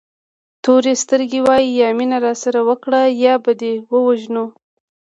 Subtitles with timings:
[0.63, 4.45] تورې سترګې وایي یا مینه راسره وکړه یا به دې ووژنو.